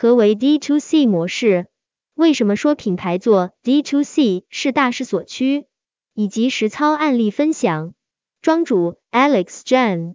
[0.00, 1.66] 何为 D to C 模式？
[2.14, 5.66] 为什么说品牌做 D to C 是大势所趋？
[6.14, 7.92] 以及实操案例分享。
[8.40, 10.14] 庄主 Alex Jan，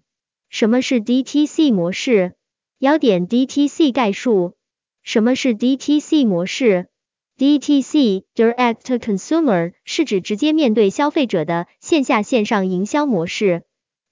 [0.49, 2.33] 什么是 DTC 模式？
[2.79, 4.55] 要点 DTC 概述。
[5.03, 6.87] 什么是 DTC 模式
[7.37, 13.65] ？DTC Direct Consumer 是指直接面对消费者的线下线上营销模式。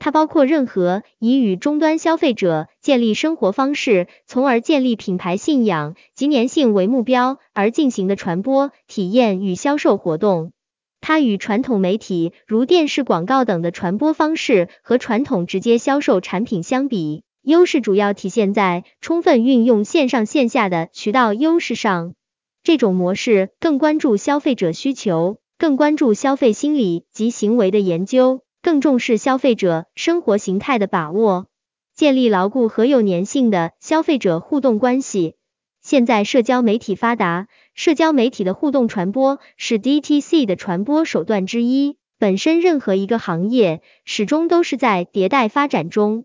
[0.04, 10.52] 它包括任何以与终端消费者建立生活方式，从而建立品牌信仰及粘性为目标而进行的传播、体验与销售活动。
[11.00, 22.14] 它与传统媒体如电视广告等的传播方式和传统直接销售产品相比，优势主要体现在充分运用线上线下的渠道优势上。
[22.62, 31.48] 这种模式更关注消费者需求，更关注消费心理及行为的研究，更重视消费者生活形态的把握，
[31.94, 35.36] 建立牢固和有粘性的消费者互动关系。
[35.82, 41.98] 现在社交媒体发达，社交媒体的互动传播是 DTC 的传播手段之一。
[42.18, 46.24] 本身任何一个行业始终都是在迭代发展中，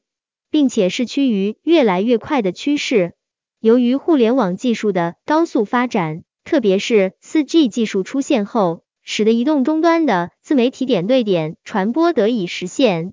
[0.48, 3.14] 并且是趋于越来越快的趋势。
[3.58, 13.12] 由于互联网技术的高速发展，特别是 4G 技术出现后，使得移动终端的自媒体点对点传播得以实现。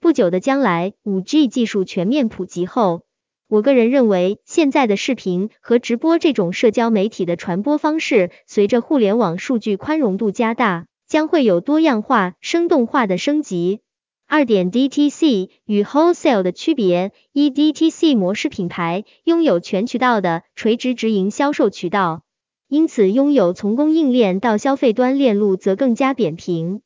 [0.00, 3.04] 不久的将来，5G 技术全面普及后，
[3.48, 13.80] 我个人认为，现在的视频和直播这种社交媒体的传播方式，随着互联网数据宽容度加大，将会有多样化、生动化的升级。
[14.26, 22.24] 二点 DTC 与 Wholesale 的区别：一 DTC 模式品牌拥有全渠道的垂直直营销售渠道，
[22.68, 26.82] 因此拥有从供应链到消费端链路则更加扁平。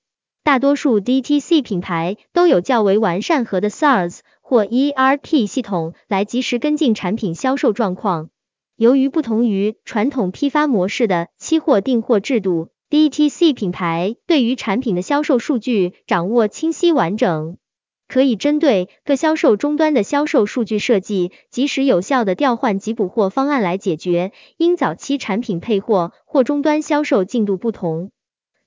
[0.49, 8.31] 大多数 DTC 品牌都有较为完善和的 SaaS 或 ERP 系统来及时跟进产品销售状况。
[8.75, 17.59] 由于不同于传统批发模式的期货订货制度，DTC 品牌对于产品的销售数据掌握清晰完整，
[18.09, 28.11] 可以针对各销售终端的销售数据设计及时有效的调换及补货方案来解决因早期产品配货或终端销售进度不同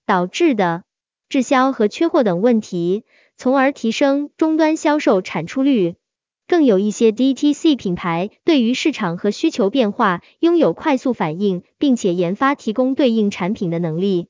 [0.06, 0.84] 导致的。
[1.28, 3.06] 滞销和缺货等问题，
[3.38, 5.96] 从而提升终端销售产出率。
[6.46, 14.28] 更有一些 DTC 品牌对于市场和需求变化拥有快速反应，并且研发提供对应产品的能力。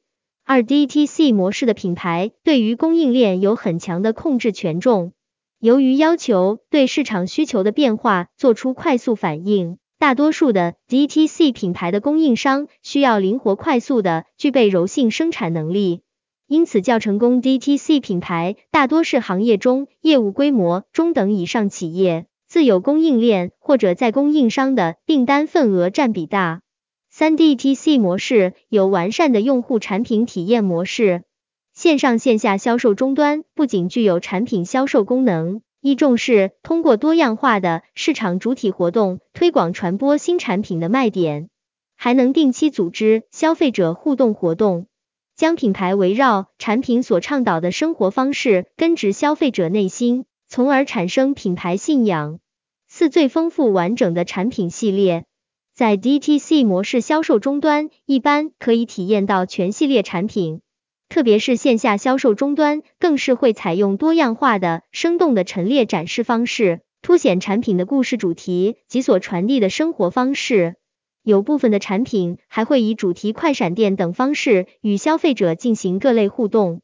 [0.53, 5.13] 二 DTC 模式的品牌对于供应链有很强的控制权重，
[5.61, 16.01] 由于要求对市场需求的变化做出快速反应，大多数的 DTC 品牌的供应商需要灵活快速的具备柔性生产能力。
[16.47, 26.61] 因此，较成功 DTC 品牌大多是行业中业务规模中等以上企业，自有供应链或者在供应商的订单份额占比大。
[27.13, 31.25] 三 DTC 模式有完善的用户产品体验模式，
[31.73, 41.49] 线上线下销售终端不仅具有产品销售功能，亦重视通过多样化的市场主体活动推广传播新产品的卖点，
[41.97, 44.87] 还能定期组织消费者互动活动。
[45.35, 52.39] 将品牌围绕产品所倡导的生活方式根植消费者内心，从而产生品牌信仰。
[52.87, 55.25] 四最丰富完整的产品系列，
[55.81, 60.61] 在 DTC 模式销售终端，一般可以体验到全系列产品，
[61.09, 70.75] 特别是线下销售终端，更是会采用多样化的、生动的陈列展示方式，凸显产品的故事主题及所传递的生活方式。
[71.23, 76.81] 有部分的产品还会以主题快闪店等方式与消费者进行各类互动。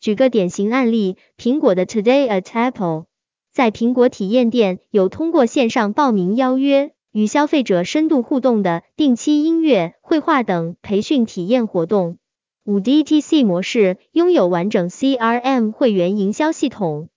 [0.00, 3.04] 举个典型案例，苹果的 Today at Apple，
[3.52, 12.18] 在苹果体验店有通过线上报名邀约，与消费者深度互动的定期音乐、绘画等培训体验活动。
[12.64, 17.08] 五 DTC 模式拥有完整 CRM 会员营销系统。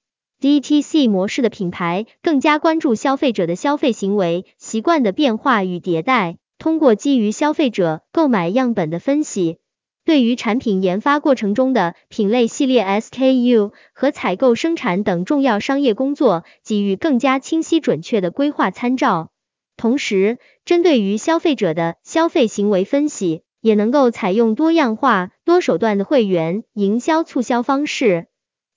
[0.42, 6.38] DTC 模式的品牌更加关注消费者的消费行为习惯的变化与迭代。
[6.58, 9.57] 通过基于消费者购买样本的分析，
[10.06, 19.32] 对于产品研发过程中的品类系列 SKU 和采购生产等重要商业工作给予更加清晰准确的规划参照。
[19.83, 28.27] 同时，针对于消费者的消费行为分析，也能够采用多样化、多手段的会员营销促销方式，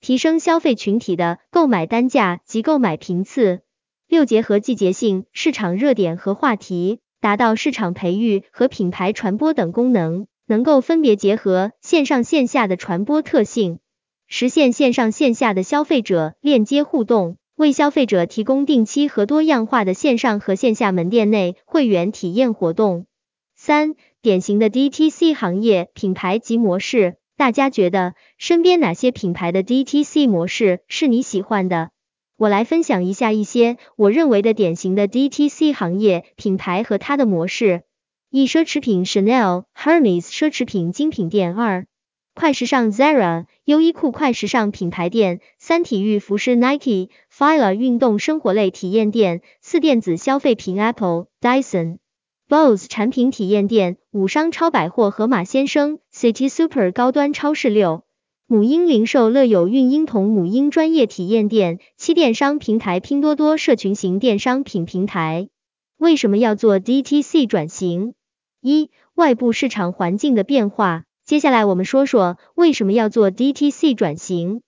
[0.01, 3.61] 提升消费群体的购买单价及购买频次。
[4.09, 6.99] 六、结合季节性市场热点和话题。
[7.21, 13.79] 达到市场培育和品牌传播等功能，能够分别结合线上线下的传播特性，
[14.27, 23.07] 实现线上线下的消费者链接互动，为消费者提供定期和多样化的线上和线下门店内会员体验活动。
[23.55, 31.89] 三、典型的 DTC 行业品牌及模式，大家觉得身边哪些品牌的 DTC 模式是你喜欢的？
[32.37, 37.81] 我来分享一下一些我认为的典型的 DTC 行业品牌和它的模式。
[38.29, 41.55] 一、奢侈品 Chanel、Hermes 奢侈品精品店。
[41.55, 41.87] 二、
[42.35, 45.41] 快时尚 Zara、优衣库快时尚品牌店。
[45.59, 49.41] 三、体育服饰 Nike、Fila 运动生活类体验店。
[49.59, 51.97] 四、电子消费品 Apple、Dyson、
[52.47, 53.97] Bose 产品体验店。
[54.11, 57.67] 五、商超百货盒马鲜生、City Super 高端超市。
[57.67, 58.05] 六、
[58.47, 61.79] 母婴零售乐友孕婴童母婴专业体验店。
[61.97, 65.49] 七、电商平台拼多多社群型电商品平台。
[65.97, 68.13] 为什么要做 DTC 转型？
[68.61, 71.03] 一、外部市场环境的变化。
[71.27, 74.61] 接下来我们说说为什么要做 DTC 转型。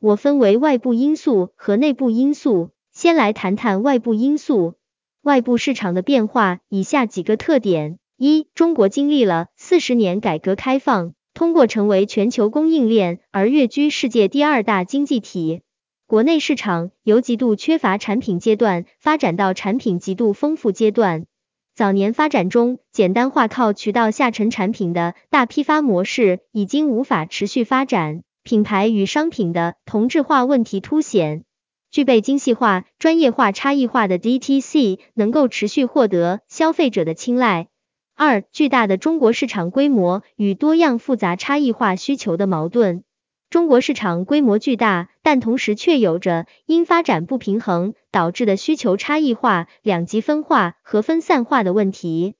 [0.00, 2.70] 我分为外部因素和内部因素。
[2.90, 4.76] 先来谈谈外部因素。
[5.20, 15.60] 外部市场的变化，以下几个特点：一、中国经历了四十年改革开放，通过成为全球供应链而跃居世界第二大经济体。
[16.06, 21.26] 国内市场由极度缺乏产品阶段，发展到产品极度丰富阶段。
[21.76, 31.44] 早年发展中，简单化靠渠道下沉产品的大批发模式已经无法持续发展，品牌与商品的同质化问题凸显。
[31.90, 37.68] 具备精细化、专业化、差异化的 DTC 能够持续获得消费者的青睐。
[38.14, 43.04] 二、巨大的中国市场规模与多样复杂差异化需求的矛盾。
[43.48, 52.34] 中国市场规模巨大，但同时却有着因发展不平衡导致的需求差异化、两极分化和分散化的问题。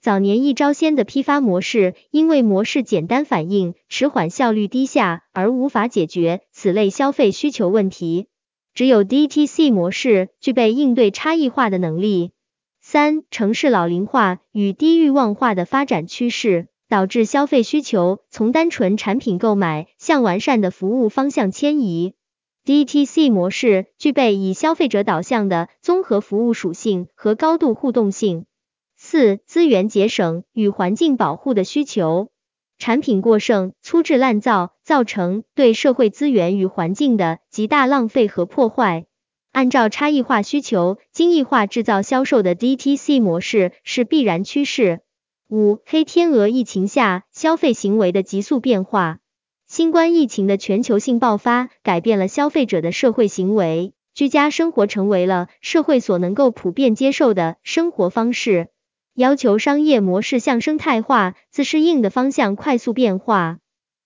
[0.00, 8.26] 早年一招鲜的批发模式，因为模式简单、反应迟缓、效率低下而无法解决此类消费需求问题。
[8.74, 12.32] 只有 DTC 模式具备应对差异化的能力。
[12.80, 16.66] 三、城市老龄化与低欲望化的发展趋势。
[16.92, 22.12] 导致消费需求从单纯产品购买向完善的服务方向迁移。
[22.66, 28.44] DTC 模式具备以消费者导向的综合服务属性和高度互动性。
[28.98, 32.28] 四、资源节省与环境保护的需求。
[32.76, 39.06] 产品过剩、粗制滥造，造成对社会资源与环境的极大浪费和破坏。
[39.50, 45.00] 按照差异化需求，精益化制造销售的 DTC 模式是必然趋势。
[45.52, 49.18] 五、黑天鹅疫情下消费行为的急速变化。
[49.68, 58.68] 新冠疫情的全球性爆发，改变了消费者的社会行为，居家生活成为了社会所能够普遍接受的生活方式，
[59.12, 63.58] 要求商业模式向生态化、自适应的方向快速变化。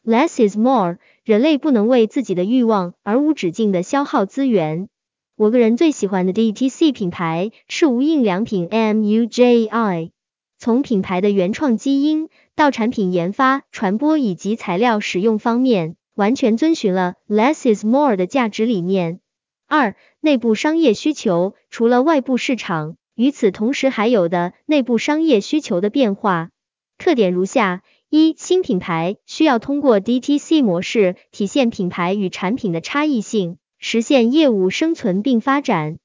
[0.05, 4.89] Less is more，人类不能为自己的欲望而无止境的消耗资源。
[5.37, 10.11] 我个人最喜欢的 DTC 品牌是无印良品 MUJI。
[10.59, 19.21] 从品牌的原创基因到产品研发、传播以及材料使用方面，完全遵循了 less is more 的价值理念。
[19.69, 26.51] 二、内部商业需求，除了外部市场，与此同时还有的内部商业需求的变化
[26.99, 35.99] 特点如下：一、新品牌需要通过 DTC 模式体现品牌与产品的差异性，实现业务生存并发展。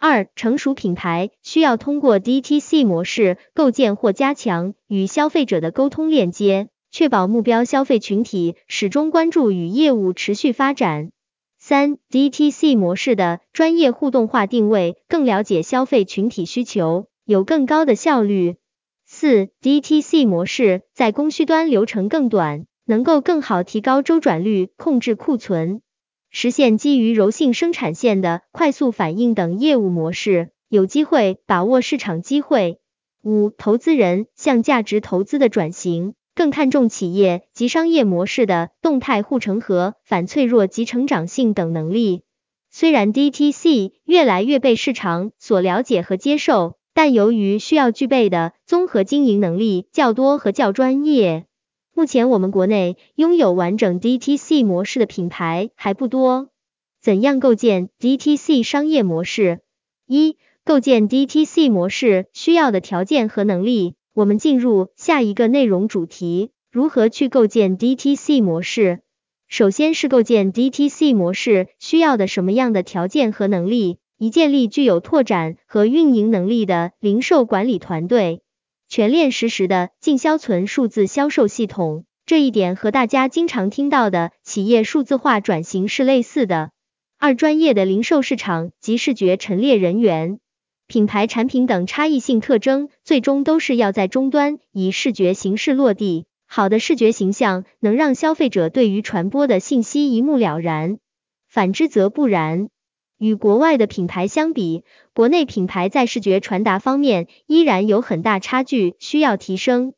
[0.00, 11.10] 二、成熟品牌需要通过 DTC 模式构建或加强与消费者的沟通链接，确保目标消费群体始终关注与业务持续发展。
[11.58, 18.54] 三、DTC 模式的专业互动化定位，更了解消费群体需求，有更高的效率。
[19.04, 25.82] 四、DTC 模式在供需端流程更短，能够更好提高周转率，控制库存。
[26.30, 32.78] 实现基于柔性生产线的快速反应等业务模式，有机会把握市场机会。
[33.22, 42.22] 五、投资人向价值投资的转型，更看重企业及商业模式的动态护城河、反脆弱及成长性等能力。
[42.70, 51.47] 虽然 DTC 越来越被市场所了解和接受，但由于需要具备的综合经营能力较多和较专业。
[51.98, 56.48] 目前我们国内拥有完整 DTC 模式的品牌还不多。
[57.02, 59.58] 怎样构建 DTC 商业模式？
[60.06, 63.96] 一、构建 DTC 模式需要的条件和能力。
[64.14, 69.00] 我们进入下一个内容主题：如何去构建 DTC 模式？
[69.48, 73.98] 首先是构建 DTC 模式需要的什么样的条件和能力？
[74.18, 78.42] 一、建立具有拓展和运营能力的零售管理团队。
[78.88, 86.70] 全链实时的进销存数字销售系统，这一点和大家经常听到的企业数字化转型是类似的。
[87.18, 90.40] 二、专业的零售市场及视觉陈列人员。
[90.86, 96.24] 品牌产品等差异性特征，最终都是要在终端以视觉形式落地。
[96.46, 100.98] 好的视觉形象能让消费者对于传播的信息一目了然，
[101.46, 102.70] 反之则不然。
[103.18, 109.92] 与国外的品牌相比，国内品牌在视觉传达方面依然有很大差距，需要提升。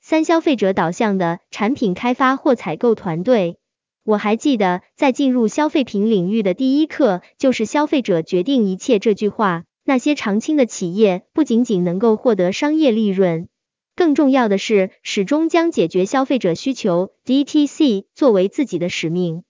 [0.00, 3.58] 三、消费者导向的产品开发或采购团队。
[4.04, 9.64] 我还记得，在进入消费品领域的第一课就是“消费者决定一切”这句话。
[9.86, 13.48] 那些常青的企业不仅仅能够获得商业利润，
[13.94, 19.44] 更重要的是始终将解决消费者需求 （DTC） 作为自己的使命。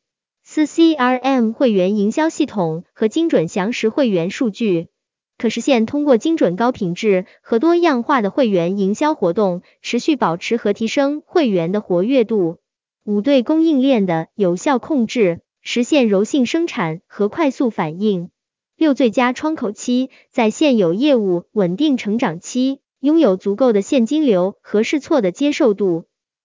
[0.54, 4.86] 四 CRM 会员营销系统和精准详实会员数据，
[5.36, 12.58] 可实现通过精准高品质和多样化的会员营销活动，持续保持和提升会员的活跃度。
[13.02, 18.30] 五对供应链的有效控制，实现柔性生产和快速反应。
[18.76, 26.04] 六最佳窗口期，在现有业务稳定成长期，拥有足够的现金流和试错的接受度。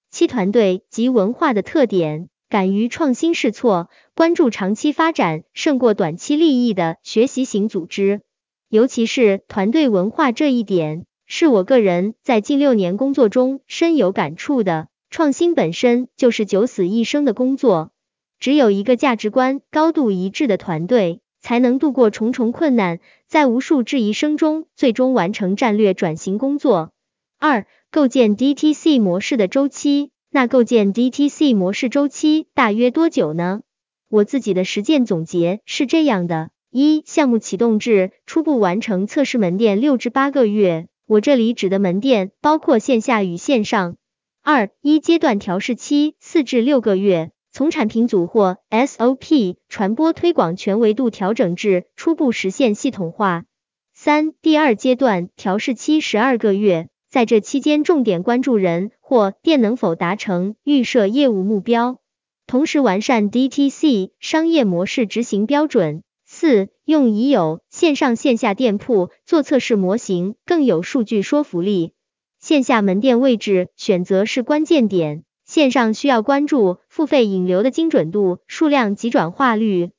[0.10, 8.22] 七团队及文化的特点，敢于创新试错，关注长期发展胜过短期利益的学习型组织。
[8.70, 14.88] 尤其是团队文化这一点，是我个人在近六年工作中深有感触的。
[15.12, 17.92] 创新本身就是九死一生的工作，
[18.40, 21.22] 只有一个价值观高度一致的团队。
[21.42, 26.92] 才能度过重重困难，在无数质疑声中，最终完成战略转型工作。
[27.40, 30.12] 二、构建 DTC 模式的周期。
[30.32, 33.62] 那构建 DTC 模式周期大约多久呢？
[34.10, 43.98] 我自己的实践总结是这样的：一、项目启动至初步完成测试门店六至八个月，我这里指的门店包括线下与线上。
[44.44, 47.32] 二、一阶段调试期四至六个月。
[47.52, 53.46] 从产品组或 SOP 传播推广全维度调整至初步实现系统化。
[53.92, 62.00] 三、第二阶段调试期十二个月，在这期间重点关注人或店能否达成预设业务目标，
[62.46, 66.04] 同时完善 DTC 商业模式执行标准。
[66.28, 71.94] 四、用已有线上线下店铺做测试模型，更有数据说服力。
[72.40, 75.24] 线下门店位置选择是关键点。
[75.46, 79.90] 线上需要关注付费引流的精准度、数量及转化率。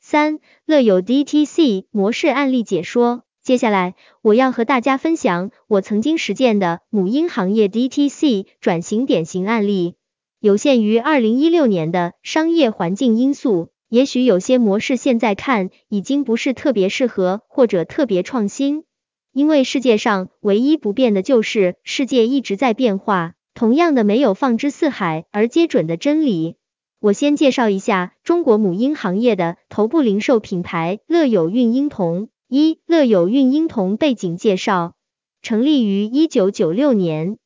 [0.00, 3.22] 三、乐友 DTC 模式案例解说。
[3.48, 9.94] 接下来我要和大家分享我曾经实践的母婴行业 DTC 转型典型案例。
[10.38, 18.84] 有限于二零一六年的商业环境因素，也许有些模式现在看已经不是特别适合或者特别创新，
[19.32, 23.32] 因为世界上唯一不变的就是世界一直在变化。
[23.54, 26.56] 同样的，没有放之四海而皆准的真理。
[27.00, 32.28] 我先介绍一下中国母婴行业的头部零售品牌乐友孕婴童。
[32.50, 34.94] 一、乐友孕婴童背景介绍：
[35.42, 37.36] 成立于一九九六年，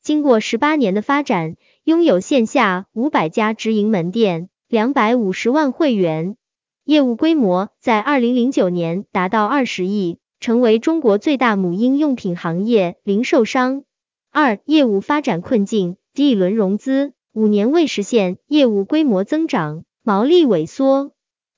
[0.00, 6.36] 经过十八年的发展，拥有线下五百家直营门店，两百五十万会员，
[6.84, 13.82] 业务规模在二零零九年达到二十亿，成为中国最大母婴用品行业零售商。
[14.30, 21.10] 二、业务发展困境，第一轮融资五年未实现业务规模增长，毛利萎缩。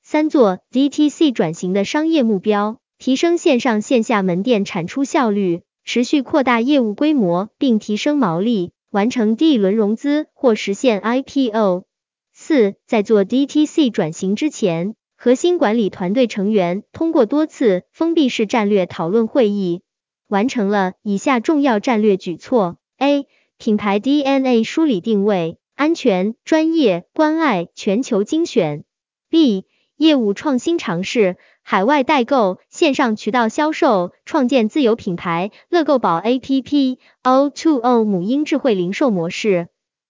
[0.02, 11.84] 三、做 DTC 转型的商业目标，提升线上线下门店产出效率，持续扩大业务规模，并提升毛利，完成第轮融资或实现 IPO。
[12.32, 19.82] 四、在做 DTC 转型之前，核心管理团队成员通过多次封闭式战略讨论会议。
[20.26, 23.26] 完成了以下重要战略举措：A.
[23.58, 28.84] 品牌 DNA 梳理定位，安全、专业、关爱、全球精选
[29.30, 29.64] ；B.
[29.99, 39.68] 业务创新尝试，海外代购、线上渠道销售，创建自有品牌乐购宝 APP O2O 母婴智慧零售模式。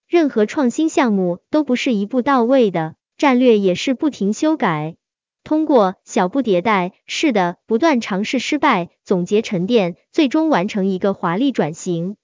[0.09, 4.97] 任何创新项目都不是一步到位的，战略也是不停修改。
[5.45, 12.17] 通过小步迭代式的不断尝试失败，总结沉淀，最终完成一个华丽转型。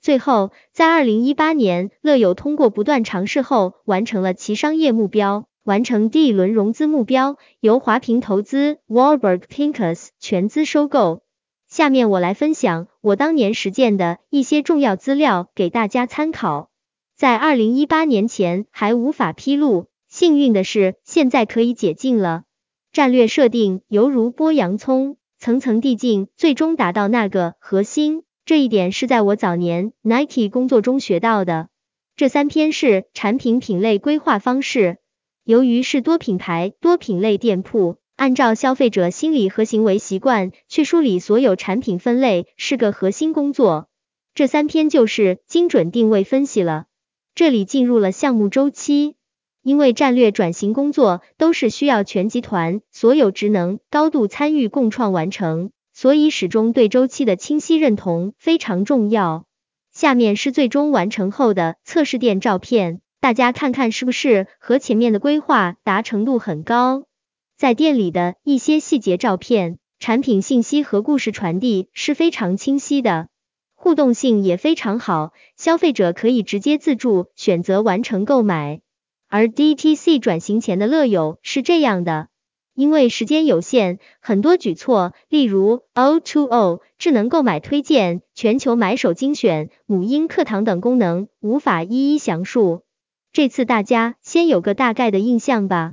[0.00, 11.20] 最后，在二零一八年，乐友通过不断尝试后，完成了其商业目标，完成第一轮融资目标，由华平投资 Warburg Pincus 全资收购。
[11.68, 16.70] 下面我来分享我当年实践的一些重要资料给大家参考。
[17.18, 22.44] 在二零一八年前还无法披露，幸运的是现在可以解禁了。
[22.90, 28.22] 战略设定犹如剥洋葱，层层递进，最终达到那个核心。
[28.46, 31.68] 这一点是在我早年 Nike 工作中学到的。
[32.16, 34.96] 这三篇是产品品类规划方式。
[35.48, 43.88] 由于是多品牌、多品类店铺，按照消费者心理和行为习惯去梳理所有产品分类是个核心工作。
[44.34, 46.84] 这三篇就是精准定位分析了。
[47.34, 49.16] 这里进入了项目周期，
[49.62, 59.46] 因为战略转型工作都是需要全集团所有职能高度参与共创完成，所以始终对周期的清晰认同非常重要。
[59.94, 67.04] 下面是最终完成后的测试店照片，大家看看是不是和前面的规划达成度很高。
[67.56, 73.28] 在店里的一些细节照片，产品信息和故事传递是非常清晰的。
[73.74, 78.80] 互动性也非常好，消费者可以直接自助选择完成购买。
[79.28, 82.28] 而 DTC 转型前的乐友是这样的，
[82.74, 92.84] 因为时间有限，很多举措，例如 O2O 智能购买推荐、全球买手精选、母婴课堂等功能，无法一一详述。
[93.38, 95.92] 这次大家先有个大概的印象吧。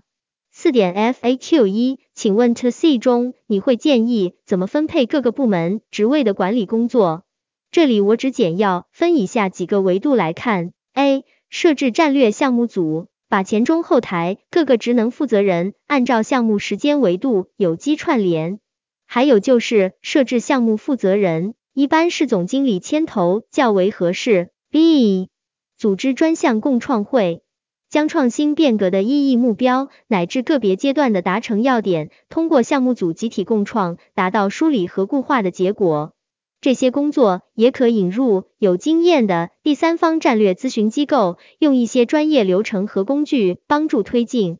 [0.52, 7.24] 四点 FAQ 一，请问 To C 中你会建议怎么分配各个部门职位的管理工作？
[7.70, 11.24] 这里我只简要分以下几个维度来看：A.
[11.52, 18.60] 设置战略项目组，把前中后台各个职能负责人按照项目时间维度有机串联。
[19.06, 24.50] 还有就是设置项目负责人，一般是总经理牵头较为合适。
[24.72, 25.30] B.
[25.77, 27.41] 组织专项共创会，
[27.89, 36.13] 将创新变革的意义目标乃至个别阶段的达成要点，通过项目组集体共创，达到梳理和固化的结果。
[36.62, 44.58] 这些工作也可引入有经验的第三方战略咨询机构，用一些专业流程和工具帮助推进。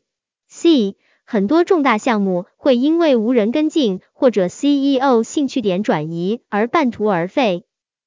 [0.48, 7.64] C 很多重大项目会因为无人跟进或者 CEO 兴趣点转移而半途而废，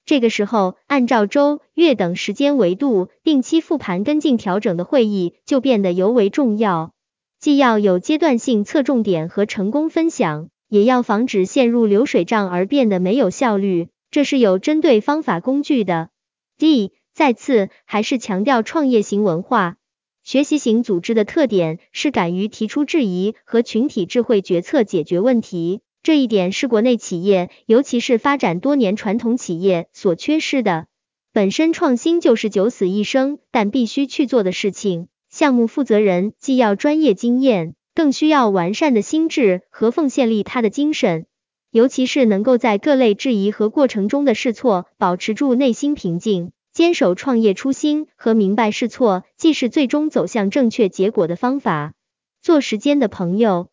[0.10, 6.94] 这个时候按照周、月等时间维度定期复盘跟进调整的会议就变得尤为重要，
[7.40, 10.50] 既要有阶段性侧重点和成功分享。
[10.68, 16.10] 也要防止陷入流水账而变得没有效率，这是有针对方法工具的。
[16.58, 19.78] D 再次还是强调创业型文化，
[20.24, 30.88] 学习型组织的特点是敢于提出质疑和群体智慧决策解决问题，这一点是国内企业，尤其是发展多年传统企业所缺失的。
[31.34, 35.08] 本身创新就是九死一生，但必须去做的事情。
[35.30, 37.76] 项目负责人既要专业经验。
[37.96, 41.26] 更需要完善的心智和奉献力，他的精神，
[41.70, 51.94] 尤其是能够在各类质疑和过程中的试错，保持住内心平静，坚守创业初心和明白试错既是最终走向正确结果的方法。
[52.42, 53.68] 做时间的朋友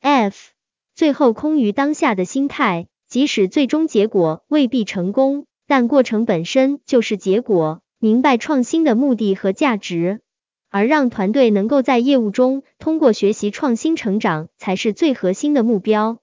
[0.00, 0.51] ，F，
[1.02, 7.80] 最后空于当下的心态，即使最终结果未必成功，但过程本身就是结果。
[7.98, 10.20] 明白创新的目的和价值。
[10.70, 16.18] 而让团队能够在业务中通过学习创新成长，才是最核心的目标。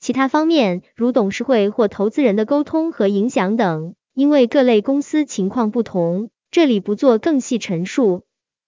[0.00, 8.22] 其他方面，如董事会或投资人的沟通和影响等，因为各类公司情况不同，这里不做更细陈述。